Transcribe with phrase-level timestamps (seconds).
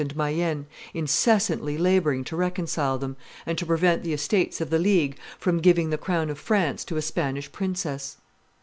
[0.01, 3.15] and Mayenne, incessantly laboring to reconcile them,
[3.45, 6.97] and to prevent the estates of the League from giving the crown of France to
[6.97, 8.17] a Spanish princess.